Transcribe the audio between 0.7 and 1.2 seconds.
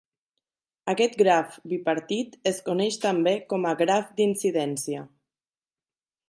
Aquest